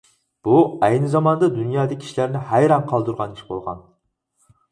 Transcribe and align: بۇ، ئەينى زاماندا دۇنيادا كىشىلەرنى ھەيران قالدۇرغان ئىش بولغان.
بۇ، 0.45 0.53
ئەينى 0.85 1.09
زاماندا 1.15 1.49
دۇنيادا 1.57 1.97
كىشىلەرنى 2.05 2.41
ھەيران 2.53 2.87
قالدۇرغان 2.93 3.35
ئىش 3.37 3.43
بولغان. 3.51 3.85